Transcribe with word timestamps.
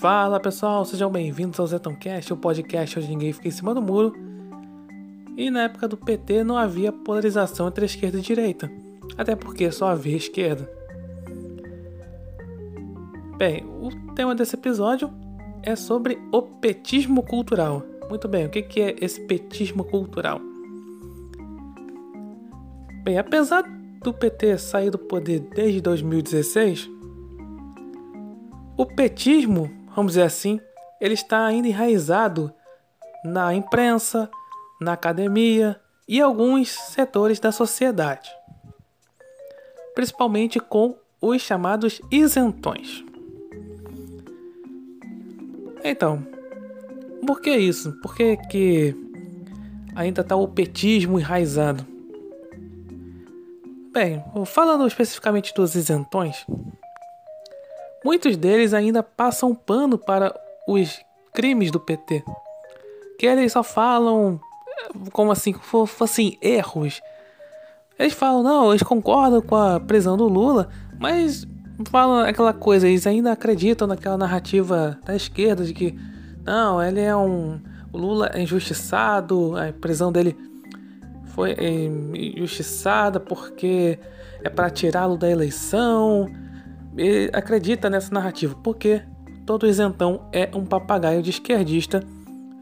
Fala 0.00 0.38
pessoal, 0.38 0.84
sejam 0.84 1.10
bem-vindos 1.10 1.58
ao 1.58 1.66
Zetoncast, 1.66 2.32
o 2.32 2.36
podcast 2.36 3.00
onde 3.00 3.08
ninguém 3.08 3.32
fica 3.32 3.48
em 3.48 3.50
cima 3.50 3.74
do 3.74 3.82
muro. 3.82 4.14
E 5.36 5.50
na 5.50 5.62
época 5.62 5.88
do 5.88 5.96
PT 5.96 6.44
não 6.44 6.56
havia 6.56 6.92
polarização 6.92 7.66
entre 7.66 7.84
esquerda 7.84 8.16
e 8.16 8.22
direita, 8.22 8.70
até 9.16 9.34
porque 9.34 9.72
só 9.72 9.88
havia 9.88 10.16
esquerda. 10.16 10.70
Bem, 13.36 13.64
o 13.64 14.14
tema 14.14 14.36
desse 14.36 14.54
episódio 14.54 15.10
é 15.64 15.74
sobre 15.74 16.16
o 16.30 16.42
petismo 16.42 17.20
cultural. 17.24 17.82
Muito 18.08 18.28
bem, 18.28 18.46
o 18.46 18.50
que 18.50 18.80
é 18.80 18.94
esse 19.00 19.20
petismo 19.22 19.82
cultural? 19.82 20.40
Bem, 23.02 23.18
apesar 23.18 23.64
do 24.00 24.14
PT 24.14 24.58
sair 24.58 24.90
do 24.90 24.98
poder 24.98 25.40
desde 25.40 25.80
2016, 25.80 26.88
o 28.76 28.86
petismo, 28.86 29.76
vamos 29.98 30.12
dizer 30.12 30.22
assim, 30.22 30.60
ele 31.00 31.14
está 31.14 31.44
ainda 31.44 31.66
enraizado 31.66 32.54
na 33.24 33.52
imprensa, 33.52 34.30
na 34.80 34.92
academia 34.92 35.80
e 36.06 36.20
alguns 36.20 36.70
setores 36.70 37.40
da 37.40 37.50
sociedade, 37.50 38.30
principalmente 39.96 40.60
com 40.60 40.96
os 41.20 41.42
chamados 41.42 42.00
isentões. 42.12 43.04
Então, 45.82 46.24
por 47.26 47.40
que 47.40 47.50
isso? 47.56 47.90
Por 48.00 48.14
que, 48.14 48.36
que 48.36 48.94
ainda 49.96 50.20
está 50.20 50.36
o 50.36 50.46
petismo 50.46 51.18
enraizado? 51.18 51.84
Bem, 53.92 54.22
falando 54.46 54.86
especificamente 54.86 55.52
dos 55.52 55.74
isentões, 55.74 56.46
muitos 58.08 58.38
deles 58.38 58.72
ainda 58.72 59.02
passam 59.02 59.54
pano 59.54 59.98
para 59.98 60.34
os 60.66 60.98
crimes 61.34 61.70
do 61.70 61.78
PT. 61.78 62.24
Que 63.18 63.26
eles 63.26 63.52
só 63.52 63.62
falam 63.62 64.40
como 65.12 65.30
assim, 65.30 65.54
assim, 66.00 66.38
erros. 66.40 67.02
Eles 67.98 68.14
falam, 68.14 68.42
não, 68.42 68.70
eles 68.70 68.82
concordam 68.82 69.42
com 69.42 69.56
a 69.56 69.78
prisão 69.78 70.16
do 70.16 70.26
Lula, 70.26 70.70
mas 70.98 71.46
falam 71.90 72.20
aquela 72.20 72.54
coisa, 72.54 72.88
eles 72.88 73.06
ainda 73.06 73.30
acreditam 73.30 73.86
naquela 73.86 74.16
narrativa 74.16 74.98
da 75.04 75.14
esquerda 75.14 75.62
de 75.62 75.74
que 75.74 75.94
não, 76.46 76.82
ele 76.82 77.02
é 77.02 77.14
um. 77.14 77.60
O 77.92 77.98
Lula 77.98 78.30
é 78.32 78.40
injustiçado, 78.40 79.54
a 79.54 79.70
prisão 79.70 80.10
dele 80.10 80.34
foi 81.34 81.52
é, 81.52 81.84
injustiçada 82.38 83.20
porque 83.20 83.98
é 84.42 84.48
para 84.48 84.70
tirá-lo 84.70 85.18
da 85.18 85.28
eleição. 85.28 86.26
Ele 86.98 87.30
acredita 87.32 87.88
nessa 87.88 88.12
narrativa, 88.12 88.54
porque 88.62 89.02
todo 89.46 89.66
isentão 89.66 90.28
é 90.32 90.50
um 90.54 90.64
papagaio 90.64 91.22
de 91.22 91.30
esquerdista. 91.30 92.02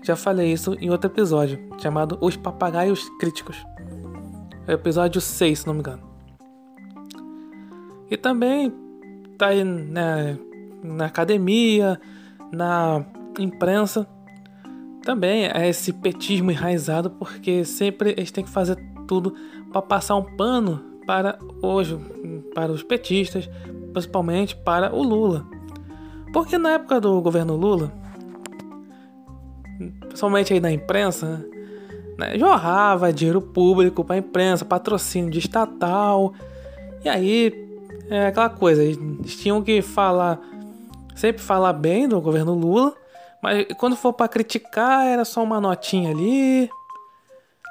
Já 0.03 0.15
falei 0.15 0.53
isso 0.53 0.77
em 0.81 0.91
outro 0.91 1.11
episódio, 1.11 1.59
chamado 1.79 2.19
Os 2.20 2.37
Papagaios 2.37 3.09
Críticos. 3.19 3.57
É 4.69 4.75
episódio 4.75 5.20
6, 5.20 5.59
se 5.59 5.67
não 5.67 5.75
me 5.75 5.81
engano. 5.81 6.03
E 8.11 8.17
também 8.17 8.73
tá 9.37 9.48
aí 9.48 9.64
na, 9.64 10.37
na 10.83 11.07
academia, 11.07 12.01
na 12.53 13.05
imprensa, 13.39 14.07
também 15.07 15.47
é 15.47 15.69
esse 15.69 15.92
petismo 15.92 16.51
enraizado, 16.51 17.11
porque 17.11 17.64
sempre 17.64 18.11
eles 18.11 18.33
têm 18.33 18.42
que 18.42 18.51
fazer 18.51 18.77
tudo 19.07 19.34
para 19.70 19.81
passar 19.81 20.17
um 20.17 20.37
pano 20.37 20.83
para 21.07 21.39
hoje, 21.62 21.97
para 22.53 22.73
os 22.73 22.83
petistas, 22.83 23.48
principalmente 23.97 24.55
para 24.55 24.94
o 24.94 25.02
Lula. 25.02 25.47
Porque 26.30 26.58
na 26.58 26.72
época 26.72 27.00
do 27.00 27.19
governo 27.22 27.56
Lula, 27.56 27.91
principalmente 30.01 30.52
aí 30.52 30.61
na 30.61 30.70
imprensa, 30.70 31.42
né, 32.18 32.39
jorrava 32.39 33.11
dinheiro 33.11 33.40
público 33.40 34.05
para 34.05 34.17
a 34.17 34.18
imprensa, 34.18 34.67
patrocínio 34.67 35.30
de 35.30 35.39
estatal. 35.39 36.35
E 37.02 37.08
aí, 37.08 37.55
é 38.11 38.27
aquela 38.27 38.51
coisa, 38.51 38.85
eles 38.85 39.35
tinham 39.36 39.62
que 39.62 39.80
falar, 39.80 40.40
sempre 41.14 41.40
falar 41.40 41.73
bem 41.73 42.06
do 42.06 42.20
governo 42.20 42.52
Lula, 42.52 42.92
mas 43.42 43.67
quando 43.79 43.96
for 43.96 44.12
para 44.12 44.29
criticar, 44.29 45.06
era 45.06 45.24
só 45.24 45.42
uma 45.42 45.58
notinha 45.58 46.11
ali. 46.11 46.68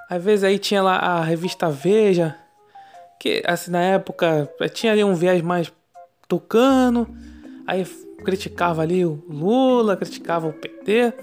Às 0.09 0.23
vezes 0.23 0.43
aí 0.43 0.57
tinha 0.57 0.81
lá 0.81 0.95
a 0.95 1.23
revista 1.23 1.69
Veja, 1.69 2.35
que 3.19 3.43
assim 3.45 3.69
na 3.69 3.81
época 3.81 4.51
tinha 4.73 4.91
ali 4.91 5.03
um 5.03 5.13
viés 5.13 5.43
mais 5.43 5.71
tucano. 6.27 7.07
Aí 7.67 7.85
criticava 8.23 8.81
ali 8.81 9.05
o 9.05 9.23
Lula, 9.27 9.95
criticava 9.97 10.47
o 10.47 10.53
PT. 10.53 11.13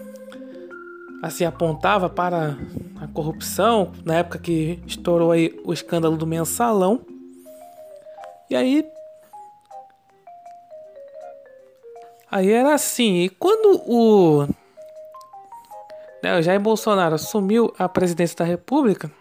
Assim 1.23 1.45
apontava 1.45 2.09
para 2.09 2.57
a 3.01 3.07
corrupção, 3.09 3.93
na 4.05 4.17
época 4.17 4.39
que 4.39 4.83
estourou 4.87 5.31
aí 5.31 5.57
o 5.65 5.73
escândalo 5.73 6.17
do 6.17 6.27
mensalão. 6.27 7.07
E 8.51 8.57
aí 8.57 8.85
Aí 12.33 12.51
era 12.51 12.73
assim, 12.73 13.25
e 13.25 13.29
quando 13.29 13.83
o, 13.87 14.47
né, 16.23 16.39
o 16.39 16.41
Jair 16.41 16.59
Bolsonaro 16.59 17.15
assumiu 17.15 17.75
a 17.79 17.87
presidência 17.91 18.39
da 18.39 18.45
República 18.47 19.13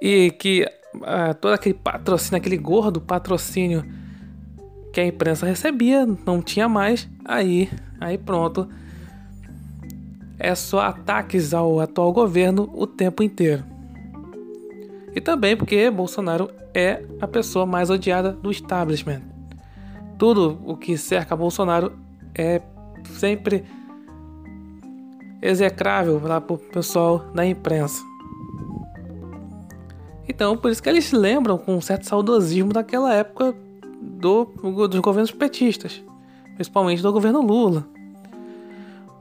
e 0.00 0.30
que 0.30 0.66
uh, 0.94 1.34
todo 1.38 1.52
aquele 1.52 1.74
patrocínio, 1.74 2.38
aquele 2.38 2.56
gordo 2.56 2.98
patrocínio 2.98 3.84
que 4.94 5.00
a 5.00 5.06
imprensa 5.06 5.44
recebia, 5.44 6.06
não 6.24 6.40
tinha 6.40 6.68
mais, 6.68 7.08
aí, 7.24 7.68
aí 8.00 8.16
pronto. 8.16 8.66
É 10.38 10.54
só 10.54 10.80
ataques 10.80 11.52
ao 11.52 11.80
atual 11.80 12.12
governo 12.12 12.70
o 12.74 12.86
tempo 12.86 13.22
inteiro. 13.22 13.62
E 15.14 15.20
também 15.20 15.56
porque 15.56 15.90
Bolsonaro 15.90 16.50
é 16.72 17.04
a 17.20 17.28
pessoa 17.28 17.66
mais 17.66 17.90
odiada 17.90 18.32
do 18.32 18.50
establishment 18.50 19.34
tudo 20.18 20.58
o 20.64 20.76
que 20.76 20.96
cerca 20.96 21.36
Bolsonaro 21.36 21.92
é 22.34 22.60
sempre 23.18 23.64
execrável 25.42 26.20
lá 26.22 26.40
pro 26.40 26.56
pessoal 26.56 27.18
da 27.34 27.44
imprensa. 27.44 28.02
Então, 30.26 30.56
por 30.56 30.70
isso 30.70 30.82
que 30.82 30.88
eles 30.88 31.12
lembram 31.12 31.58
com 31.58 31.76
um 31.76 31.80
certo 31.80 32.06
saudosismo 32.06 32.72
daquela 32.72 33.12
época 33.12 33.54
do, 34.04 34.44
dos 34.88 35.00
governos 35.00 35.30
petistas, 35.30 36.02
principalmente 36.54 37.02
do 37.02 37.12
governo 37.12 37.40
Lula. 37.40 37.86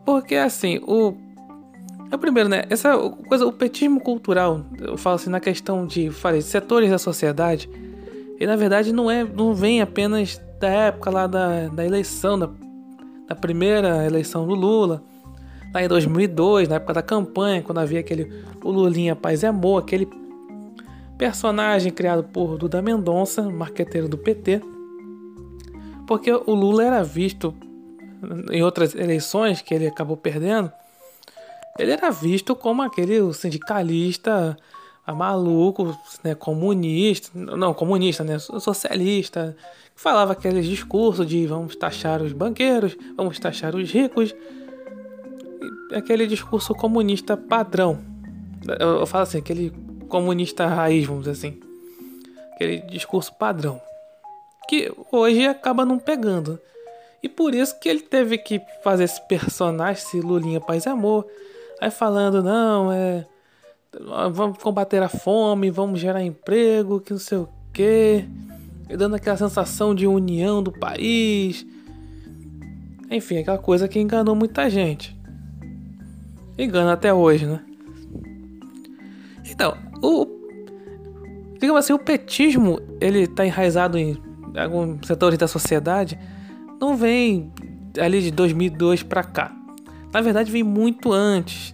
Porque 0.06 0.36
assim, 0.36 0.80
o 0.86 1.16
é 2.12 2.18
primeiro, 2.18 2.48
né? 2.48 2.64
Essa 2.70 2.96
coisa, 3.28 3.46
o 3.46 3.52
petismo 3.52 4.00
cultural, 4.00 4.64
eu 4.80 4.96
falo 4.98 5.16
assim 5.16 5.32
na 5.32 5.40
questão 5.40 5.88
de, 5.88 6.12
falei, 6.12 6.42
setores 6.42 6.92
da 6.92 7.00
sociedade, 7.00 7.68
e 8.40 8.46
na 8.46 8.56
verdade 8.56 8.94
não 8.94 9.10
é, 9.10 9.24
não 9.24 9.54
vem 9.56 9.82
apenas 9.82 10.40
da 10.60 10.68
época 10.68 11.10
lá 11.10 11.26
da, 11.26 11.70
da 11.70 11.84
eleição, 11.84 12.38
da, 12.38 12.50
da 13.28 13.36
primeira 13.36 14.06
eleição 14.06 14.46
do 14.48 14.54
Lula, 14.54 15.02
lá 15.74 15.84
em 15.84 15.88
2002, 15.88 16.70
na 16.70 16.76
época 16.76 16.94
da 16.94 17.02
campanha, 17.02 17.64
quando 17.64 17.80
havia 17.80 18.00
aquele 18.00 18.32
o 18.64 18.70
Lulinha 18.70 19.16
Paz 19.16 19.42
e 19.42 19.48
Amor, 19.48 19.82
aquele 19.82 20.08
personagem 21.18 21.92
criado 21.92 22.24
por 22.24 22.58
Duda 22.58 22.82
Mendonça, 22.82 23.42
marqueteiro 23.44 24.08
do 24.08 24.18
PT, 24.18 24.62
porque 26.08 26.32
o 26.32 26.54
Lula 26.54 26.84
era 26.84 27.04
visto 27.04 27.54
em 28.52 28.64
outras 28.64 28.96
eleições 28.96 29.62
que 29.62 29.74
ele 29.74 29.88
acabou 29.88 30.18
perdendo, 30.18 30.72
ele 31.78 31.92
era 31.92 32.10
visto 32.12 32.56
como 32.56 32.82
aquele 32.82 33.34
sindicalista 33.34 34.58
maluco, 35.12 35.98
né, 36.24 36.34
comunista, 36.34 37.30
não 37.34 37.74
comunista, 37.74 38.24
né, 38.24 38.40
socialista, 38.40 39.56
falava 39.96 40.32
aqueles 40.32 40.66
discursos 40.66 41.28
de 41.28 41.46
vamos 41.46 41.76
taxar 41.76 42.22
os 42.22 42.32
banqueiros, 42.32 42.96
vamos 43.18 43.38
taxar 43.38 43.76
os 43.76 43.92
ricos, 43.92 44.34
aquele 45.94 46.26
discurso 46.26 46.74
comunista 46.74 47.36
padrão. 47.36 48.00
Eu, 48.80 49.00
eu 49.00 49.06
falo 49.06 49.24
assim, 49.24 49.40
aquele 49.40 49.74
comunista 50.14 50.68
raiz, 50.68 51.08
vamos 51.08 51.24
dizer 51.24 51.32
assim, 51.32 51.60
aquele 52.54 52.82
discurso 52.82 53.34
padrão, 53.34 53.82
que 54.70 54.94
hoje 55.12 55.48
acaba 55.48 55.84
não 55.84 55.98
pegando. 55.98 56.60
E 57.24 57.28
por 57.28 57.56
isso 57.56 57.80
que 57.80 57.90
ele 57.90 58.02
teve 58.02 58.38
que 58.38 58.62
fazer 58.84 59.06
esse 59.06 59.20
personagem, 59.28 60.04
esse 60.04 60.22
Lulinha 60.22 60.62
Paz 60.62 60.86
e 60.86 60.90
Amor, 60.90 61.26
aí 61.82 61.90
falando, 61.90 62.44
não, 62.44 62.92
é 62.92 63.26
vamos 64.32 64.60
combater 64.60 65.02
a 65.02 65.10
fome, 65.10 65.72
vamos 65.72 66.00
gerar 66.00 66.24
emprego, 66.24 67.00
que 67.00 67.12
não 67.12 67.20
sei 67.20 67.40
o 67.40 67.50
quê, 67.74 68.26
e 68.88 68.96
dando 68.96 69.16
aquela 69.16 69.38
sensação 69.38 69.96
de 69.96 70.06
união 70.06 70.62
do 70.62 70.72
país. 70.72 71.66
Enfim, 73.10 73.40
aquela 73.40 73.58
coisa 73.58 73.88
que 73.88 74.00
enganou 74.00 74.36
muita 74.36 74.70
gente. 74.70 75.16
Engana 76.56 76.94
até 76.94 77.12
hoje, 77.12 77.48
né? 77.48 77.64
Então, 79.50 79.76
o 80.04 80.28
digamos 81.64 81.86
assim, 81.86 81.94
o 81.94 82.00
petismo, 82.00 82.78
ele 83.00 83.20
está 83.20 83.46
enraizado 83.46 83.98
em 83.98 84.22
alguns 84.54 85.08
setores 85.08 85.38
da 85.38 85.48
sociedade, 85.48 86.20
não 86.80 86.98
vem 86.98 87.54
ali 87.98 88.22
de 88.22 88.32
2002 88.32 89.02
para 89.02 89.24
cá. 89.24 89.56
Na 90.14 90.20
verdade, 90.20 90.52
vem 90.52 90.62
muito 90.62 91.14
antes. 91.14 91.74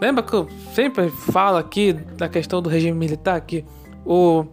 Lembra 0.00 0.22
que 0.22 0.32
eu 0.32 0.48
sempre 0.72 1.08
falo 1.08 1.56
aqui 1.56 1.92
da 1.92 2.28
questão 2.28 2.62
do 2.62 2.68
regime 2.68 2.96
militar 2.96 3.40
que 3.40 3.64
o 4.04 4.44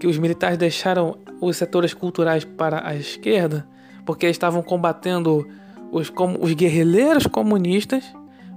que 0.00 0.06
os 0.06 0.16
militares 0.16 0.56
deixaram 0.56 1.18
os 1.38 1.56
setores 1.56 1.92
culturais 1.92 2.44
para 2.44 2.88
a 2.88 2.94
esquerda 2.94 3.68
porque 4.06 4.26
estavam 4.26 4.62
combatendo 4.62 5.46
os, 5.92 6.10
os 6.40 6.54
guerrilheiros 6.54 7.26
comunistas, 7.26 8.04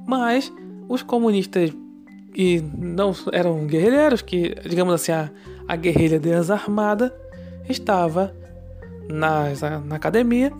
mas 0.08 0.50
os 0.88 1.04
comunistas 1.04 1.74
que 2.34 2.62
não 2.62 3.14
eram 3.32 3.66
guerrilheiros, 3.66 4.22
que 4.22 4.56
digamos 4.68 4.94
assim 4.94 5.12
a, 5.12 5.30
a 5.68 5.76
guerrilha 5.76 6.20
desarmada 6.20 7.14
estava 7.68 8.34
nas, 9.10 9.62
na 9.62 9.96
academia, 9.96 10.52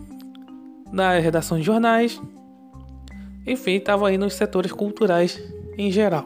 na 0.92 1.18
redação 1.18 1.58
de 1.58 1.64
jornais, 1.64 2.20
enfim, 3.46 3.72
estava 3.72 4.08
aí 4.08 4.18
nos 4.18 4.34
setores 4.34 4.72
culturais 4.72 5.42
em 5.76 5.90
geral. 5.90 6.24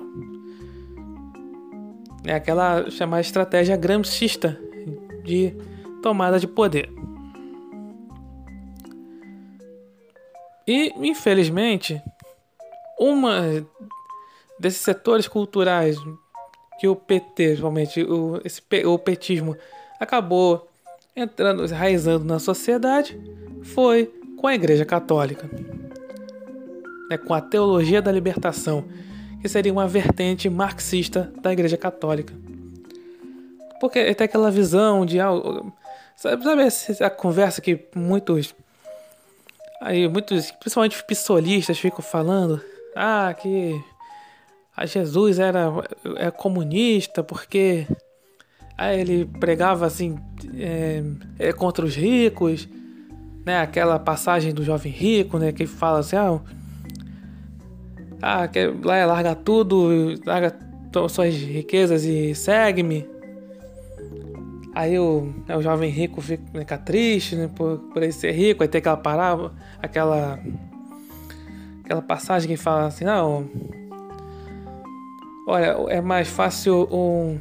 É 2.24 2.34
aquela 2.34 2.90
chamada 2.90 3.20
estratégia 3.20 3.76
gramscista 3.76 4.58
de 5.24 5.54
tomada 6.02 6.38
de 6.38 6.46
poder. 6.46 6.90
E, 10.66 10.92
infelizmente, 10.96 12.02
uma 12.98 13.64
desses 14.58 14.80
setores 14.80 15.28
culturais 15.28 15.96
que 16.78 16.88
o 16.88 16.96
PT, 16.96 17.46
principalmente 17.48 18.02
o, 18.02 18.40
esse, 18.44 18.62
o 18.84 18.98
petismo, 18.98 19.56
acabou 19.98 20.68
entrando, 21.14 21.64
enraizando 21.64 22.24
na 22.24 22.38
sociedade, 22.38 23.18
foi 23.62 24.12
com 24.36 24.46
a 24.46 24.54
Igreja 24.54 24.84
Católica, 24.84 25.48
né, 27.08 27.16
com 27.16 27.32
a 27.32 27.40
teologia 27.40 28.02
da 28.02 28.12
libertação, 28.12 28.84
que 29.40 29.48
seria 29.48 29.72
uma 29.72 29.88
vertente 29.88 30.48
marxista 30.50 31.32
da 31.40 31.52
Igreja 31.52 31.76
Católica. 31.76 32.34
Porque 33.80 34.14
tem 34.14 34.24
aquela 34.24 34.50
visão 34.50 35.04
de 35.04 35.20
algo. 35.20 35.72
Sabe, 36.16 36.42
sabe 36.44 37.04
a 37.04 37.10
conversa 37.10 37.60
que 37.60 37.86
muitos. 37.94 38.54
Aí, 39.80 40.08
muitos, 40.08 40.50
principalmente 40.52 40.96
os 40.96 41.02
pissolistas, 41.02 41.78
ficam 41.78 42.00
falando. 42.00 42.60
Ah, 42.94 43.34
que 43.34 43.78
a 44.76 44.84
Jesus 44.84 45.38
era 45.38 45.72
é 46.16 46.30
comunista 46.30 47.22
porque 47.22 47.86
aí 48.76 49.00
ele 49.00 49.24
pregava 49.24 49.86
assim 49.86 50.18
é, 50.54 51.02
é, 51.38 51.52
contra 51.52 51.84
os 51.84 51.96
ricos, 51.96 52.68
né? 53.44 53.60
Aquela 53.60 53.98
passagem 53.98 54.52
do 54.52 54.62
jovem 54.62 54.92
rico, 54.92 55.38
né? 55.38 55.50
Que 55.50 55.66
fala 55.66 56.00
assim, 56.00 56.16
ah, 56.16 56.40
ah, 58.20 58.48
quer, 58.48 58.74
lá 58.84 58.96
é 58.96 59.06
larga 59.06 59.34
tudo, 59.34 60.14
larga 60.26 60.54
suas 61.08 61.34
riquezas 61.34 62.04
e 62.04 62.34
segue-me. 62.34 63.08
Aí 64.74 64.98
o, 64.98 65.34
é, 65.48 65.56
o 65.56 65.62
jovem 65.62 65.90
rico 65.90 66.20
fica, 66.20 66.42
fica 66.52 66.76
triste, 66.76 67.34
né, 67.34 67.50
por, 67.54 67.78
por 67.78 68.02
ele 68.02 68.12
ser 68.12 68.32
rico, 68.32 68.62
aí 68.62 68.68
tem 68.68 68.78
aquela 68.78 68.96
parábola, 68.96 69.54
aquela 69.82 70.38
aquela 71.82 72.02
passagem 72.02 72.48
que 72.48 72.56
fala 72.58 72.86
assim, 72.86 73.04
não, 73.04 73.48
olha, 75.46 75.76
é 75.88 76.00
mais 76.00 76.28
fácil 76.28 76.88
um, 76.90 77.38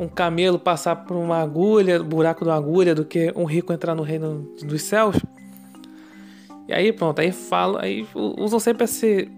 um 0.00 0.08
camelo 0.08 0.58
passar 0.58 0.96
por 0.96 1.16
uma 1.16 1.38
agulha, 1.38 2.02
buraco 2.02 2.44
de 2.44 2.50
uma 2.50 2.56
agulha, 2.56 2.94
do 2.94 3.04
que 3.04 3.32
um 3.36 3.44
rico 3.44 3.72
entrar 3.72 3.94
no 3.94 4.02
reino 4.02 4.48
dos 4.62 4.82
céus. 4.82 5.16
E 6.66 6.72
aí 6.72 6.92
pronto, 6.92 7.20
aí 7.20 7.30
fala, 7.30 7.82
aí 7.82 8.06
usam 8.14 8.58
sempre 8.58 8.84
esse, 8.84 9.30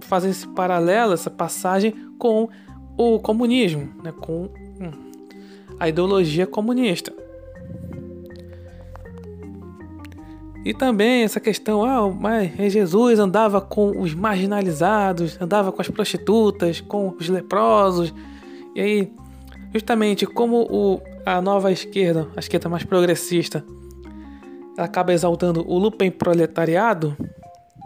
fazer 0.00 0.30
esse 0.30 0.46
paralelo, 0.48 1.14
essa 1.14 1.30
passagem 1.30 1.94
com 2.18 2.48
o 2.96 3.18
comunismo, 3.20 3.90
né, 4.02 4.12
com 4.12 4.50
hum, 4.80 4.90
a 5.78 5.88
ideologia 5.88 6.46
comunista. 6.46 7.23
E 10.64 10.72
também 10.72 11.24
essa 11.24 11.38
questão, 11.38 11.84
ah, 11.84 12.10
mas 12.10 12.72
Jesus 12.72 13.18
andava 13.18 13.60
com 13.60 14.00
os 14.00 14.14
marginalizados, 14.14 15.38
andava 15.38 15.70
com 15.70 15.82
as 15.82 15.88
prostitutas, 15.88 16.80
com 16.80 17.14
os 17.18 17.28
leprosos. 17.28 18.14
E 18.74 18.80
aí, 18.80 19.12
justamente 19.74 20.24
como 20.24 20.62
o, 20.62 21.02
a 21.26 21.42
nova 21.42 21.70
esquerda, 21.70 22.28
a 22.34 22.40
esquerda 22.40 22.70
mais 22.70 22.82
progressista, 22.82 23.62
acaba 24.78 25.12
exaltando 25.12 25.64
o 25.70 25.78
lupen 25.78 26.10
proletariado, 26.10 27.14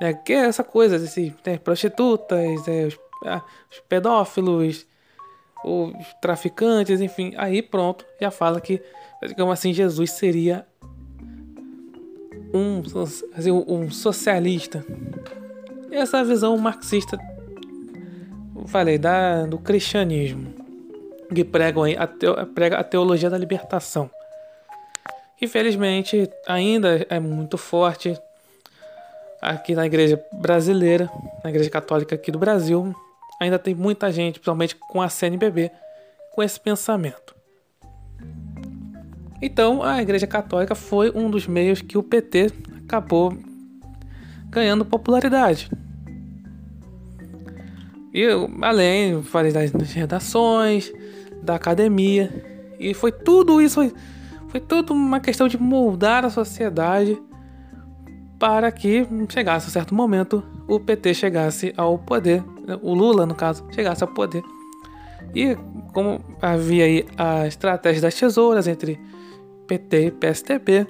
né, 0.00 0.14
que 0.14 0.32
é 0.32 0.46
essa 0.46 0.62
coisa, 0.62 0.96
assim, 0.96 1.34
né, 1.44 1.58
prostitutas, 1.58 2.69
é, 2.69 2.86
os, 2.86 2.98
ah, 3.26 3.42
os 3.72 3.80
pedófilos, 3.88 4.86
os 5.64 5.92
traficantes, 6.22 7.00
enfim. 7.00 7.34
Aí 7.36 7.60
pronto, 7.60 8.06
já 8.20 8.30
fala 8.30 8.60
que, 8.60 8.80
digamos 9.26 9.52
assim, 9.52 9.72
Jesus 9.72 10.12
seria 10.12 10.64
um, 12.52 12.82
um 13.66 13.90
socialista. 13.90 14.84
Essa 15.90 16.24
visão 16.24 16.56
marxista, 16.58 17.18
falei, 18.66 18.98
da, 18.98 19.46
do 19.46 19.58
cristianismo, 19.58 20.54
que 21.34 21.44
pregam 21.44 21.84
a, 21.84 22.06
teo, 22.06 22.46
prega 22.48 22.78
a 22.78 22.84
teologia 22.84 23.30
da 23.30 23.38
libertação. 23.38 24.10
Infelizmente, 25.40 26.28
ainda 26.46 27.06
é 27.08 27.20
muito 27.20 27.56
forte 27.56 28.18
aqui 29.40 29.74
na 29.74 29.86
igreja 29.86 30.22
brasileira, 30.32 31.10
na 31.44 31.50
igreja 31.50 31.70
católica 31.70 32.14
aqui 32.14 32.32
do 32.32 32.38
Brasil, 32.38 32.94
ainda 33.40 33.58
tem 33.58 33.74
muita 33.74 34.10
gente, 34.10 34.34
principalmente 34.34 34.74
com 34.74 35.00
a 35.00 35.08
CNBB, 35.08 35.70
com 36.34 36.42
esse 36.42 36.58
pensamento. 36.58 37.38
Então, 39.40 39.82
a 39.82 40.02
Igreja 40.02 40.26
Católica 40.26 40.75
foi 40.75 41.12
um 41.14 41.31
dos 41.31 41.46
meios 41.46 41.81
que 41.81 41.96
o 41.96 42.02
PT 42.02 42.50
acabou 42.85 43.37
ganhando 44.50 44.85
popularidade. 44.85 45.70
E 48.12 48.25
além, 48.62 49.23
falei 49.23 49.52
das 49.52 49.70
redações, 49.93 50.93
da 51.43 51.55
academia, 51.55 52.44
e 52.81 52.94
foi 52.94 53.12
tudo 53.12 53.61
isso, 53.61 53.76
foi, 53.76 53.93
foi 54.49 54.61
tudo 54.61 54.92
uma 54.92 55.21
questão 55.21 55.47
de 55.47 55.59
moldar 55.59 56.25
a 56.25 56.30
sociedade 56.30 57.21
para 58.38 58.71
que 58.73 59.07
chegasse 59.28 59.66
a 59.68 59.71
certo 59.71 59.95
momento 59.95 60.42
o 60.66 60.78
PT 60.78 61.14
chegasse 61.14 61.73
ao 61.76 61.99
poder, 61.99 62.45
o 62.83 62.95
Lula 62.95 63.26
no 63.26 63.35
caso, 63.35 63.64
chegasse 63.73 64.02
ao 64.02 64.09
poder. 64.09 64.42
E 65.35 65.57
como 65.92 66.21
havia 66.40 66.85
aí 66.85 67.07
a 67.16 67.47
estratégia 67.47 68.02
das 68.02 68.14
tesouras 68.14 68.68
entre 68.68 68.99
PT 69.68 70.06
e 70.06 70.10
PSDB. 70.10 70.87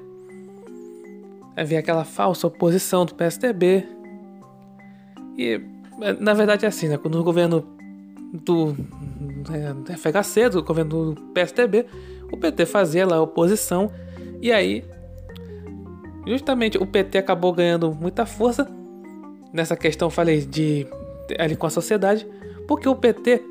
Havia 1.57 1.81
aquela 1.81 2.05
falsa 2.05 2.47
oposição 2.47 3.05
do 3.05 3.15
PSDB. 3.15 3.85
E 5.37 5.61
na 6.21 6.33
verdade 6.33 6.65
é 6.65 6.69
assim, 6.69 6.89
né? 6.89 6.97
Quando 6.97 7.21
o 7.21 7.25
governo 7.25 7.67
do 8.33 8.75
é, 9.51 9.97
FHC, 9.97 10.49
do 10.51 10.63
governo 10.63 11.15
do 11.15 11.23
PSDB, 11.33 11.87
o 12.33 12.37
PT 12.37 12.67
fazia 12.67 13.05
lá 13.05 13.17
a 13.17 13.23
oposição. 13.23 13.91
E 14.41 14.53
aí, 14.53 14.85
justamente 16.27 16.79
o 16.79 16.87
PT 16.87 17.19
acabou 17.19 17.53
ganhando 17.53 17.93
muita 17.93 18.25
força 18.25 18.71
nessa 19.53 19.77
questão, 19.77 20.09
falei, 20.09 20.43
de 20.43 20.87
ali 21.39 21.57
com 21.57 21.67
a 21.67 21.71
sociedade, 21.71 22.27
porque 22.69 22.89
o 22.89 22.95
PT 22.95 23.43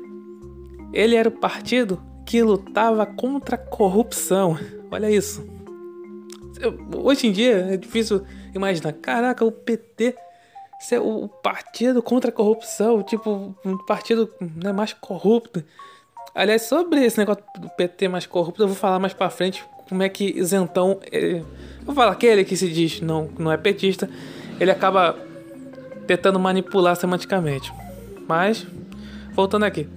ele 0.92 1.16
era 1.16 1.28
o 1.28 1.32
partido 1.32 2.00
que 2.28 2.42
lutava 2.42 3.06
contra 3.06 3.54
a 3.54 3.58
corrupção. 3.58 4.58
Olha 4.90 5.10
isso. 5.10 5.48
Hoje 6.94 7.26
em 7.26 7.32
dia 7.32 7.68
é 7.72 7.76
difícil 7.78 8.22
imaginar. 8.54 8.92
Caraca, 8.92 9.46
o 9.46 9.50
PT 9.50 10.14
ser 10.78 11.00
o 11.00 11.26
partido 11.26 12.02
contra 12.02 12.28
a 12.28 12.32
corrupção, 12.32 13.02
tipo, 13.02 13.56
um 13.64 13.78
partido 13.78 14.30
né, 14.62 14.72
mais 14.72 14.92
corrupto. 14.92 15.64
Aliás, 16.34 16.62
sobre 16.62 17.02
esse 17.02 17.16
negócio 17.16 17.42
do 17.58 17.70
PT 17.70 18.08
mais 18.08 18.26
corrupto, 18.26 18.62
eu 18.62 18.68
vou 18.68 18.76
falar 18.76 18.98
mais 18.98 19.14
pra 19.14 19.30
frente 19.30 19.64
como 19.88 20.02
é 20.02 20.08
que 20.10 20.38
isentão. 20.38 21.00
Ele, 21.10 21.42
vou 21.82 21.94
falar 21.94 22.12
aquele 22.12 22.44
que 22.44 22.58
se 22.58 22.68
diz 22.68 23.00
não, 23.00 23.30
não 23.38 23.50
é 23.50 23.56
petista, 23.56 24.08
ele 24.60 24.70
acaba 24.70 25.16
tentando 26.06 26.38
manipular 26.38 26.94
semanticamente. 26.94 27.72
Mas, 28.28 28.66
voltando 29.32 29.64
aqui. 29.64 29.88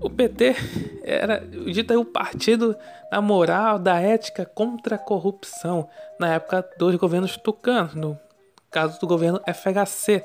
O 0.00 0.08
PT 0.08 0.54
era 1.02 1.38
dito 1.72 1.92
aí 1.92 1.96
o 1.96 2.04
partido 2.04 2.76
da 3.10 3.20
moral, 3.20 3.78
da 3.78 4.00
ética 4.00 4.44
contra 4.44 4.96
a 4.96 4.98
corrupção 4.98 5.88
na 6.18 6.34
época 6.34 6.68
dos 6.78 6.94
governos 6.96 7.36
tucanos, 7.36 7.94
no 7.94 8.18
caso 8.70 9.00
do 9.00 9.06
governo 9.06 9.40
FHC. 9.46 10.24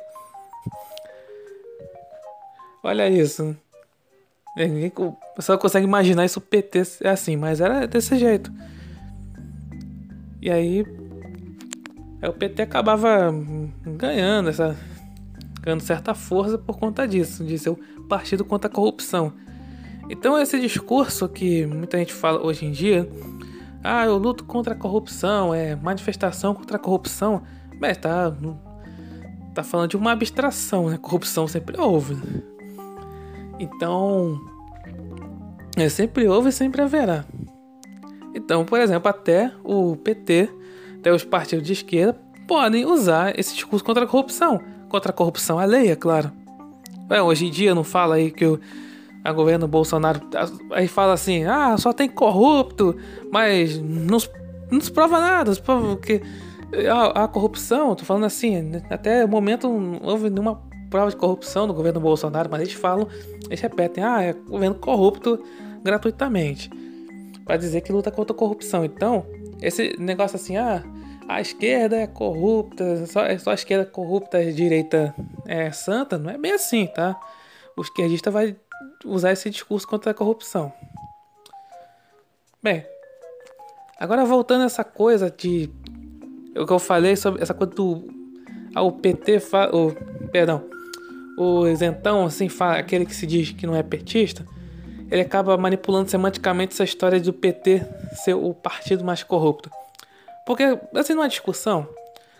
Olha 2.83 3.09
isso. 3.09 3.55
Ninguém 4.55 4.91
só 5.39 5.57
consegue 5.57 5.87
imaginar 5.87 6.25
isso 6.25 6.39
o 6.39 6.41
PT 6.41 6.83
é 7.01 7.09
assim, 7.09 7.35
mas 7.35 7.59
era 7.59 7.87
desse 7.87 8.17
jeito. 8.17 8.51
E 10.39 10.51
aí 10.51 10.85
Aí 12.23 12.29
o 12.29 12.33
PT 12.33 12.61
acabava 12.61 13.33
ganhando 13.85 14.47
essa 14.47 14.77
ganhando 15.61 15.81
certa 15.81 16.13
força 16.13 16.57
por 16.57 16.77
conta 16.77 17.05
disso, 17.05 17.43
de 17.43 17.57
ser 17.59 17.69
o 17.69 17.77
partido 18.07 18.45
contra 18.45 18.69
a 18.69 18.73
corrupção. 18.73 19.33
Então 20.09 20.39
esse 20.39 20.59
discurso 20.59 21.27
que 21.29 21.65
muita 21.65 21.97
gente 21.97 22.13
fala 22.13 22.45
hoje 22.45 22.65
em 22.65 22.71
dia, 22.71 23.09
ah, 23.83 24.05
eu 24.05 24.17
luto 24.17 24.43
contra 24.43 24.73
a 24.73 24.77
corrupção, 24.77 25.53
é 25.53 25.75
manifestação 25.75 26.53
contra 26.53 26.77
a 26.77 26.79
corrupção, 26.79 27.43
mas 27.79 27.97
tá 27.97 28.33
tá 29.53 29.63
falando 29.63 29.91
de 29.91 29.97
uma 29.97 30.11
abstração, 30.11 30.89
né? 30.89 30.97
Corrupção 30.97 31.47
sempre 31.47 31.79
houve. 31.79 32.17
Então, 33.59 34.39
é 35.77 35.87
sempre 35.89 36.27
houve 36.27 36.49
e 36.49 36.51
sempre 36.51 36.81
haverá. 36.81 37.23
Então, 38.33 38.65
por 38.65 38.79
exemplo, 38.79 39.09
até 39.09 39.51
o 39.63 39.95
PT, 39.95 40.49
até 40.97 41.13
os 41.13 41.23
partidos 41.23 41.65
de 41.65 41.73
esquerda 41.73 42.19
podem 42.47 42.85
usar 42.85 43.37
esse 43.39 43.53
discurso 43.53 43.85
contra 43.85 44.05
a 44.05 44.07
corrupção. 44.07 44.59
Contra 44.89 45.11
a 45.11 45.13
corrupção 45.13 45.59
alheia, 45.59 45.95
claro. 45.95 46.31
É, 47.09 47.21
hoje 47.21 47.45
em 47.45 47.51
dia 47.51 47.75
não 47.75 47.83
fala 47.83 48.15
aí 48.15 48.31
que 48.31 48.45
o 48.45 48.59
a 49.23 49.31
governo 49.31 49.67
Bolsonaro 49.67 50.21
aí 50.71 50.87
fala 50.87 51.13
assim, 51.13 51.45
ah, 51.45 51.77
só 51.77 51.93
tem 51.93 52.09
corrupto, 52.09 52.95
mas 53.31 53.79
não, 53.79 54.17
não 54.69 54.81
se 54.81 54.91
prova 54.91 55.19
nada, 55.19 55.53
se 55.53 55.61
prova 55.61 55.95
que 55.97 56.21
a, 56.89 57.23
a, 57.23 57.27
corrupção, 57.27 57.95
tô 57.95 58.03
falando 58.03 58.25
assim, 58.25 58.81
até 58.89 59.23
o 59.23 59.27
momento 59.27 59.69
não 59.69 59.99
houve 60.03 60.29
nenhuma 60.29 60.61
prova 60.89 61.09
de 61.09 61.15
corrupção 61.15 61.67
no 61.67 61.73
governo 61.73 61.99
Bolsonaro, 61.99 62.49
mas 62.51 62.61
eles 62.61 62.73
falam, 62.73 63.07
eles 63.47 63.61
repetem, 63.61 64.03
ah, 64.03 64.21
é 64.21 64.33
governo 64.33 64.75
corrupto 64.75 65.41
gratuitamente, 65.83 66.69
para 67.45 67.57
dizer 67.57 67.81
que 67.81 67.91
luta 67.91 68.11
contra 68.11 68.35
a 68.35 68.37
corrupção. 68.37 68.83
Então, 68.83 69.25
esse 69.61 69.95
negócio 69.99 70.35
assim, 70.35 70.57
ah, 70.57 70.83
a 71.27 71.39
esquerda 71.39 71.95
é 71.97 72.07
corrupta, 72.07 73.05
só, 73.05 73.21
é 73.25 73.37
só 73.37 73.51
a 73.51 73.55
esquerda 73.55 73.85
corrupta, 73.85 74.37
a 74.37 74.51
direita 74.51 75.15
é 75.45 75.71
santa, 75.71 76.17
não 76.17 76.29
é 76.29 76.37
bem 76.37 76.51
assim, 76.51 76.87
tá? 76.87 77.19
O 77.75 77.81
esquerdista 77.81 78.29
vai 78.29 78.55
usar 79.05 79.31
esse 79.31 79.49
discurso 79.49 79.87
contra 79.87 80.11
a 80.11 80.13
corrupção. 80.13 80.73
Bem, 82.61 82.85
agora 83.99 84.25
voltando 84.25 84.61
a 84.61 84.65
essa 84.65 84.83
coisa 84.83 85.29
de. 85.29 85.69
O 86.55 86.65
que 86.65 86.73
eu 86.73 86.79
falei 86.79 87.15
sobre 87.15 87.41
essa 87.41 87.53
coisa 87.53 87.73
do. 87.73 88.07
Ah, 88.73 88.81
o 88.81 88.91
PT. 88.91 89.39
Fa, 89.39 89.69
o, 89.73 89.91
perdão. 90.31 90.63
O 91.37 91.67
isentão, 91.67 92.25
assim, 92.25 92.47
fala, 92.47 92.77
aquele 92.77 93.05
que 93.05 93.15
se 93.15 93.25
diz 93.25 93.51
que 93.51 93.65
não 93.65 93.75
é 93.75 93.81
petista, 93.81 94.45
ele 95.09 95.21
acaba 95.21 95.57
manipulando 95.57 96.09
semanticamente 96.09 96.73
essa 96.73 96.83
história 96.83 97.19
do 97.19 97.33
PT 97.33 97.85
ser 98.23 98.35
o 98.35 98.53
partido 98.53 99.03
mais 99.03 99.23
corrupto. 99.23 99.69
Porque, 100.45 100.79
assim, 100.93 101.13
numa 101.13 101.27
discussão, 101.27 101.87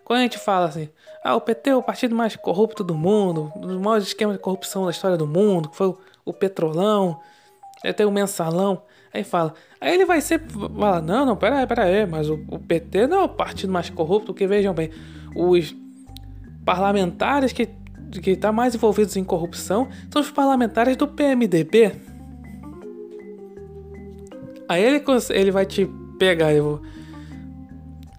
quando 0.03 0.19
a 0.19 0.21
gente 0.23 0.37
fala 0.37 0.67
assim, 0.67 0.89
ah, 1.23 1.35
o 1.35 1.41
PT 1.41 1.69
é 1.69 1.75
o 1.75 1.81
partido 1.81 2.15
mais 2.15 2.35
corrupto 2.35 2.83
do 2.83 2.93
mundo, 2.93 3.51
um 3.55 3.61
dos 3.61 3.77
maiores 3.77 4.07
esquemas 4.07 4.35
de 4.35 4.41
corrupção 4.41 4.85
da 4.85 4.91
história 4.91 5.17
do 5.17 5.25
mundo, 5.25 5.69
que 5.69 5.77
foi 5.77 5.87
o 5.87 5.97
o 6.25 6.33
petrolão, 6.33 7.19
tem 7.95 8.05
o 8.05 8.11
mensalão. 8.11 8.83
Aí 9.13 9.23
fala, 9.23 9.53
aí 9.79 9.93
ele 9.93 10.05
vai 10.05 10.21
sempre 10.21 10.51
falar, 10.51 11.01
não, 11.01 11.25
não, 11.25 11.35
pera 11.35 11.59
aí, 11.59 11.67
pera 11.67 11.83
aí, 11.83 12.05
mas 12.05 12.29
o, 12.29 12.39
o 12.49 12.57
PT 12.57 13.05
não 13.07 13.21
é 13.21 13.23
o 13.23 13.29
partido 13.29 13.71
mais 13.71 13.89
corrupto, 13.89 14.27
porque 14.27 14.47
vejam 14.47 14.73
bem, 14.73 14.89
os 15.35 15.75
parlamentares 16.65 17.53
que 17.53 17.69
que 18.21 18.31
estão 18.31 18.49
tá 18.49 18.55
mais 18.55 18.75
envolvidos 18.75 19.15
em 19.17 19.23
corrupção 19.23 19.87
são 20.11 20.21
os 20.21 20.29
parlamentares 20.29 20.95
do 20.95 21.07
PMDB. 21.07 21.95
Aí 24.69 24.83
ele, 24.83 25.03
ele 25.31 25.51
vai 25.51 25.65
te 25.65 25.89
pegar, 26.19 26.53
eu, 26.53 26.81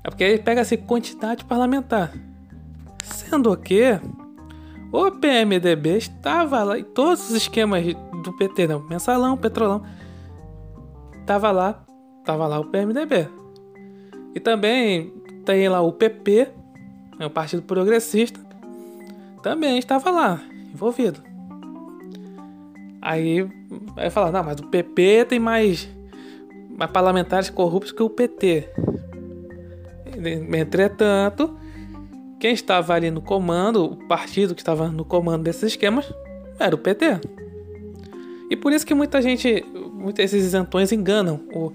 é 0.03 0.11
porque 0.11 0.25
ele 0.25 0.43
pega 0.43 0.61
essa 0.61 0.77
quantidade 0.77 1.45
parlamentar. 1.45 2.13
Sendo 3.03 3.57
que 3.57 3.99
o 4.95 5.11
PMDB 5.11 5.97
estava 5.97 6.63
lá 6.63 6.79
e 6.79 6.85
todos 6.85 7.29
os 7.29 7.35
esquemas 7.35 7.85
do 8.23 8.33
PT, 8.37 8.69
não, 8.69 8.81
mensalão, 8.89 9.37
petrolão, 9.37 9.83
tava 11.27 11.51
lá, 11.51 11.85
tava 12.25 12.47
lá 12.47 12.61
o 12.61 12.67
PMDB. 12.67 13.29
E 14.37 14.39
também 14.39 15.13
tem 15.45 15.69
lá 15.69 15.81
o 15.81 15.93
PP, 15.93 16.49
é 17.19 17.27
o 17.27 17.31
Partido 17.31 17.63
Progressista, 17.63 18.39
também 19.43 19.79
estava 19.79 20.13
lá, 20.13 20.41
envolvido. 20.73 21.21
Aí 23.03 23.43
vai 23.97 24.11
falar, 24.11 24.31
não, 24.31 24.45
mas 24.45 24.61
o 24.61 24.69
PP 24.69 25.27
tem 25.29 25.41
mais, 25.41 25.89
mais 26.71 26.91
parlamentares 26.93 27.51
corruptos 27.51 27.91
que 27.91 28.03
o 28.03 28.09
PT. 28.09 28.69
Entretanto, 30.57 31.59
quem 32.45 32.53
estava 32.53 32.93
ali 32.93 33.11
no 33.11 33.23
comando, 33.23 33.87
o 33.87 33.97
partido 33.97 34.55
que 34.55 34.61
estava 34.61 34.91
no 34.91 35.03
comando 35.03 35.45
desses 35.45 35.63
esquemas, 35.63 36.13
era 36.59 36.75
o 36.75 36.79
PT. 36.79 37.19
E 38.51 38.55
por 38.55 38.71
isso 38.71 38.85
que 38.85 38.93
muita 38.93 39.23
gente, 39.23 39.65
muitos 39.95 40.23
esses 40.23 40.45
isentões 40.45 40.93
enganam, 40.93 41.41
o, 41.55 41.73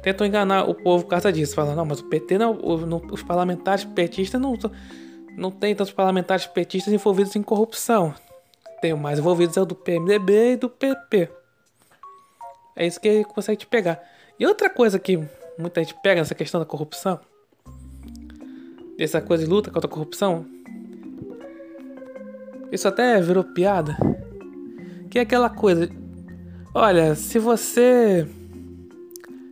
tentam 0.00 0.24
enganar 0.24 0.70
o 0.70 0.76
povo 0.76 1.02
por 1.02 1.10
causa 1.10 1.32
disso. 1.32 1.56
Falam, 1.56 1.74
não, 1.74 1.84
mas 1.84 1.98
o 1.98 2.04
PT 2.04 2.38
não, 2.38 2.52
o, 2.52 2.86
não 2.86 3.02
os 3.10 3.20
parlamentares 3.24 3.84
petistas 3.84 4.40
não, 4.40 4.56
não 5.36 5.50
tem 5.50 5.74
tantos 5.74 5.92
parlamentares 5.92 6.46
petistas 6.46 6.94
envolvidos 6.94 7.34
em 7.34 7.42
corrupção. 7.42 8.14
Tem 8.80 8.94
mais 8.94 9.18
envolvidos 9.18 9.56
é 9.56 9.60
o 9.60 9.64
do 9.64 9.74
PMDB 9.74 10.52
e 10.52 10.56
do 10.56 10.70
PP. 10.70 11.30
É 12.76 12.86
isso 12.86 13.00
que 13.00 13.24
consegue 13.24 13.58
te 13.58 13.66
pegar. 13.66 14.00
E 14.38 14.46
outra 14.46 14.70
coisa 14.70 15.00
que 15.00 15.18
muita 15.58 15.82
gente 15.82 15.96
pega 16.00 16.20
nessa 16.20 16.36
questão 16.36 16.60
da 16.60 16.64
corrupção 16.64 17.18
essa 19.04 19.20
coisa 19.20 19.44
de 19.44 19.50
luta 19.50 19.70
contra 19.70 19.88
a 19.88 19.92
corrupção. 19.92 20.46
Isso 22.70 22.88
até 22.88 23.20
virou 23.20 23.44
piada. 23.44 23.96
Que 25.10 25.18
é 25.18 25.22
aquela 25.22 25.50
coisa. 25.50 25.88
Olha, 26.74 27.14
se 27.14 27.38
você. 27.38 28.26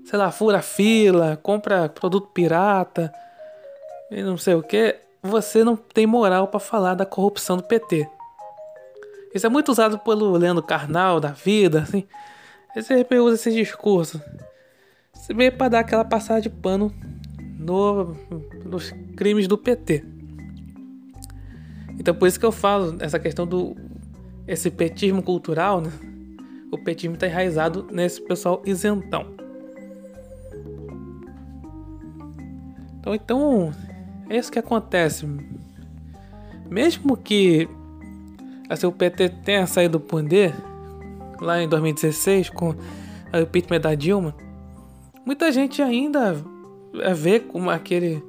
Sei 0.05 0.19
lá, 0.19 0.31
fura 0.31 0.61
fila, 0.61 1.39
compra 1.41 1.89
produto 1.89 2.29
pirata 2.29 3.13
e 4.11 4.23
não 4.25 4.37
sei 4.37 4.55
o 4.55 4.63
que, 4.63 4.97
você 5.23 5.63
não 5.63 5.77
tem 5.77 6.05
moral 6.05 6.49
para 6.49 6.59
falar 6.59 6.95
da 6.95 7.07
corrupção 7.07 7.57
do 7.57 7.63
PT. 7.63 8.09
Isso 9.33 9.47
é 9.47 9.49
muito 9.49 9.71
usado 9.71 10.01
pelo 10.01 10.33
Leandro 10.33 10.65
Carnal 10.65 11.21
da 11.21 11.29
vida, 11.29 11.83
assim. 11.83 12.05
Você 12.75 13.07
usa 13.19 13.37
esse 13.37 13.53
discurso. 13.53 14.21
Você 15.13 15.33
veio 15.33 15.53
pra 15.53 15.69
dar 15.69 15.81
aquela 15.81 16.05
passada 16.05 16.41
de 16.41 16.51
pano 16.51 16.93
no, 17.61 18.17
nos 18.65 18.91
crimes 19.15 19.47
do 19.47 19.59
PT. 19.59 20.03
Então 21.99 22.15
por 22.15 22.27
isso 22.27 22.41
que 22.41 22.47
eu 22.47 22.53
falo 22.53 22.97
essa 23.01 23.19
questão 23.19 23.47
do 23.47 23.77
esse 24.49 24.71
petismo 24.71 25.23
cultural, 25.23 25.81
né? 25.81 25.93
O 26.73 26.79
petismo 26.79 27.15
está 27.15 27.27
enraizado 27.27 27.87
nesse 27.91 28.21
pessoal 28.21 28.63
isentão. 28.65 29.27
Então, 32.99 33.15
então 33.15 33.73
é 34.29 34.37
isso 34.39 34.51
que 34.51 34.59
acontece. 34.59 35.27
Mesmo 36.69 37.17
que 37.17 37.69
assim, 38.69 38.87
o 38.87 38.93
PT 38.93 39.29
tenha 39.45 39.67
saído 39.67 39.99
do 39.99 40.05
poder 40.05 40.55
lá 41.41 41.63
em 41.63 41.69
2016 41.69 42.51
com 42.51 42.71
o 42.71 43.39
impeachment 43.39 43.81
da 43.81 43.95
Dilma, 43.95 44.35
muita 45.25 45.51
gente 45.53 45.83
ainda 45.83 46.43
é 46.95 47.15
ver 47.15 47.41
como 47.41 47.71
aquele 47.71 48.23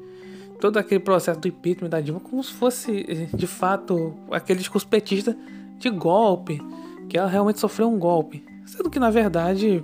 todo 0.59 0.77
aquele 0.77 0.99
processo 0.99 1.39
do 1.39 1.47
impeachment 1.47 1.89
da 1.89 1.99
Dilma 1.99 2.19
como 2.19 2.43
se 2.43 2.53
fosse 2.53 3.27
de 3.33 3.47
fato 3.47 4.13
aquele 4.29 4.59
discurso 4.59 4.87
petista 4.87 5.35
de 5.79 5.89
golpe, 5.89 6.61
que 7.09 7.17
ela 7.17 7.27
realmente 7.27 7.59
sofreu 7.59 7.89
um 7.89 7.97
golpe, 7.97 8.45
sendo 8.65 8.89
que 8.89 8.99
na 8.99 9.09
verdade 9.09 9.83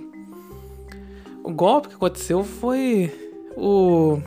o 1.44 1.52
golpe 1.52 1.90
que 1.90 1.96
aconteceu 1.96 2.44
foi 2.44 3.12
o 3.56 4.20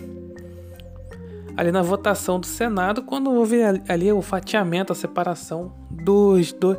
ali 1.57 1.71
na 1.71 1.83
votação 1.83 2.41
do 2.41 2.47
Senado 2.47 3.03
quando 3.03 3.33
houve 3.33 3.63
ali 3.89 4.11
o 4.11 4.21
fatiamento, 4.21 4.93
a 4.93 4.97
separação 4.97 5.73
dos 5.89 6.53
dois 6.53 6.79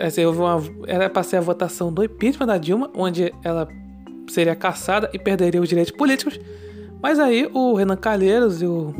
assim, 0.00 0.24
houve 0.24 0.40
uma, 0.40 0.60
era 0.86 1.08
para 1.08 1.22
ser 1.22 1.36
a 1.36 1.40
votação 1.40 1.92
do 1.92 2.02
impeachment 2.02 2.46
da 2.46 2.58
Dilma, 2.58 2.90
onde 2.94 3.32
ela 3.42 3.68
seria 4.32 4.54
caçada 4.54 5.10
e 5.12 5.18
perderia 5.18 5.60
os 5.60 5.68
direitos 5.68 5.92
políticos. 5.92 6.38
Mas 7.02 7.18
aí 7.18 7.48
o 7.52 7.74
Renan 7.74 7.96
Calheiros 7.96 8.60
e 8.60 8.66
o, 8.66 8.94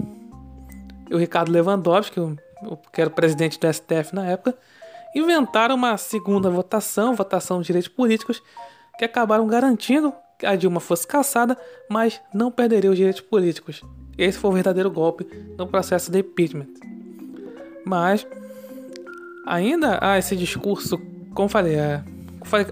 e 1.10 1.14
o 1.14 1.18
Ricardo 1.18 1.50
Lewandowski, 1.50 2.20
que 2.92 3.00
era 3.00 3.10
o 3.10 3.12
presidente 3.12 3.58
do 3.58 3.72
STF 3.72 4.14
na 4.14 4.26
época, 4.26 4.56
inventaram 5.14 5.74
uma 5.74 5.96
segunda 5.96 6.50
votação, 6.50 7.14
votação 7.14 7.60
de 7.60 7.66
direitos 7.66 7.88
políticos, 7.88 8.42
que 8.98 9.04
acabaram 9.04 9.46
garantindo 9.46 10.12
que 10.38 10.46
a 10.46 10.54
Dilma 10.54 10.80
fosse 10.80 11.06
caçada, 11.06 11.56
mas 11.88 12.20
não 12.32 12.50
perderia 12.50 12.90
os 12.90 12.96
direitos 12.96 13.20
políticos. 13.20 13.82
Esse 14.16 14.38
foi 14.38 14.50
o 14.50 14.54
verdadeiro 14.54 14.90
golpe 14.90 15.26
no 15.56 15.66
processo 15.66 16.10
de 16.10 16.20
impeachment. 16.20 16.68
Mas 17.84 18.26
ainda 19.46 19.98
há 20.00 20.18
esse 20.18 20.36
discurso, 20.36 21.00
como 21.34 21.48
falei, 21.48 21.74
é, 21.74 22.04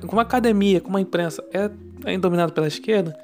como 0.06 0.20
a 0.20 0.22
academia, 0.22 0.80
como 0.80 0.96
a 0.96 1.00
imprensa 1.00 1.42
é, 1.52 1.70
é 2.04 2.18
dominado 2.18 2.52
pela 2.52 2.66
esquerda, 2.66 3.18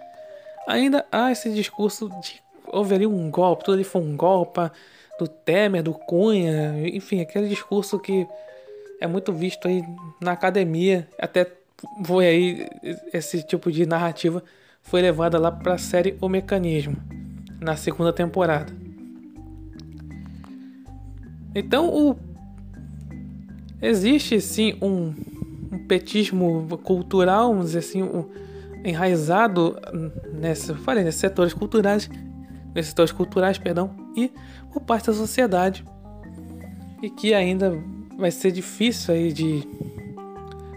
ainda 0.67 1.05
há 1.11 1.31
esse 1.31 1.51
discurso 1.51 2.09
de 2.21 2.43
houve 2.67 2.95
ali 2.95 3.07
um 3.07 3.31
golpe, 3.31 3.65
tudo 3.65 3.75
ali 3.75 3.85
foi 3.85 4.01
um 4.01 4.17
golpe 4.17 4.61
do 5.19 5.29
Temer, 5.29 5.83
do 5.83 5.93
Cunha, 5.93 6.89
enfim, 6.89 7.21
aquele 7.21 7.49
discurso 7.49 7.99
que 7.99 8.27
é 9.01 9.07
muito 9.07 9.33
visto 9.33 9.69
aí 9.69 9.85
na 10.21 10.33
academia, 10.33 11.07
até 11.19 11.47
foi 12.05 12.27
aí 12.27 12.69
esse 13.13 13.43
tipo 13.43 13.71
de 13.71 13.85
narrativa 13.85 14.43
foi 14.81 15.03
levada 15.03 15.39
lá 15.39 15.51
para 15.51 15.75
a 15.75 15.79
série 15.79 16.17
O 16.21 16.29
Mecanismo, 16.29 16.97
na 17.61 17.77
segunda 17.77 18.13
temporada. 18.13 18.73
Então, 21.55 21.89
o 21.89 22.17
existe 23.81 24.41
sim 24.41 24.79
um, 24.81 25.15
um 25.73 25.87
petismo 25.87 26.79
cultural, 26.79 27.49
vamos 27.49 27.67
dizer 27.67 27.81
assim, 27.81 28.03
um, 28.03 28.25
enraizado 28.85 29.77
nessa, 30.33 30.75
falei, 30.75 31.05
nesses 31.05 31.21
setores 31.21 31.55
culturais, 31.55 32.11
nesses 32.75 32.91
setores 32.91 33.13
culturais, 33.13 33.59
perdão, 33.59 33.91
e 34.17 34.33
por 34.73 34.81
parte 34.81 35.07
da 35.07 35.13
sociedade. 35.13 35.85
E 37.03 37.11
que 37.11 37.35
ainda 37.35 37.77
vai 38.17 38.31
ser 38.31 38.53
difícil 38.53 39.15
aí 39.15 39.33
de 39.33 39.67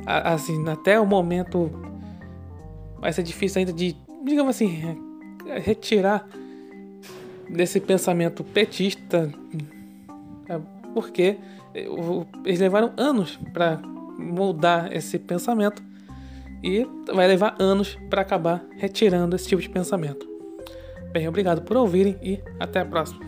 assim, 0.05 0.67
até 0.69 0.99
o 0.99 1.05
momento 1.05 1.71
vai 2.99 3.11
ser 3.11 3.23
difícil 3.23 3.59
ainda 3.59 3.73
de, 3.73 3.95
digamos 4.23 4.55
assim, 4.55 4.97
retirar 5.63 6.27
desse 7.49 7.79
pensamento 7.79 8.43
petista, 8.43 9.31
é, 10.47 10.59
porque 10.93 11.37
eles 12.43 12.59
levaram 12.59 12.93
anos 12.97 13.37
para 13.53 13.77
moldar 14.17 14.91
esse 14.93 15.19
pensamento 15.19 15.83
e 16.65 16.87
vai 17.13 17.27
levar 17.27 17.55
anos 17.59 17.95
para 18.09 18.23
acabar 18.23 18.65
retirando 18.71 19.35
esse 19.35 19.47
tipo 19.47 19.61
de 19.61 19.69
pensamento. 19.69 20.27
Bem, 21.11 21.27
obrigado 21.27 21.61
por 21.61 21.77
ouvirem 21.77 22.17
e 22.23 22.41
até 22.59 22.79
a 22.79 22.85
próxima. 22.85 23.23